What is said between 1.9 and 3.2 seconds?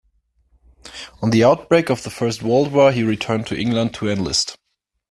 of the First World War he